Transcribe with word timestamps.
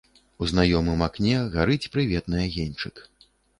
У 0.43 0.45
знаёмым 0.51 1.03
акне 1.09 1.35
гарыць 1.57 1.89
прыветны 1.97 2.43
агеньчык. 2.49 3.07